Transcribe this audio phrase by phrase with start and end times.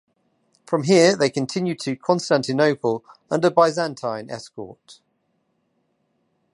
[0.65, 4.99] From here they continued to Constantinople under Byzantine escort.